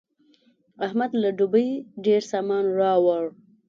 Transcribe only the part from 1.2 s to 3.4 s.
له دوبۍ ډېر سامان راوړ.